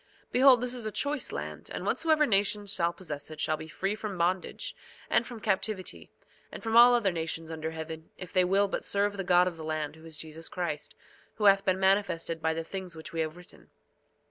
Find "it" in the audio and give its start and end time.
3.29-3.39